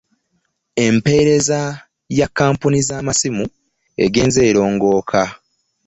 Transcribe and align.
Empeereza 0.85 1.59
ya 2.17 2.27
kkampuni 2.29 2.79
z'amasimu 2.87 3.45
egenze 4.03 4.39
erongooka. 4.49 5.21